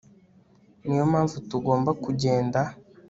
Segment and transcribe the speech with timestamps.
[0.85, 2.59] niyo mpamvu tugomba kugenda